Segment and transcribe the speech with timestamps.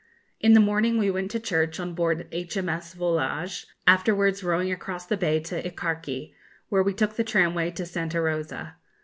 [0.39, 2.95] In the morning, we went to church on board H.M.S.
[2.95, 6.33] 'Volage,' afterwards rowing across the bay to Icaraky,
[6.69, 8.77] where we took the tramway to Santa Rosa.